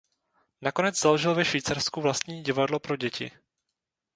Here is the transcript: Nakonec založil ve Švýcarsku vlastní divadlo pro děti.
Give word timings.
Nakonec 0.61 0.99
založil 0.99 1.35
ve 1.35 1.45
Švýcarsku 1.45 2.01
vlastní 2.01 2.43
divadlo 2.43 2.79
pro 2.79 2.95
děti. 2.95 3.31